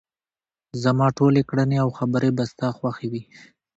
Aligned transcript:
زما 0.83 1.07
ټولې 1.17 1.41
کړنې 1.49 1.77
او 1.83 1.89
خبرې 1.97 2.29
به 2.37 2.43
ستا 2.51 2.67
خوښې 2.77 3.07
وي. 3.11 3.23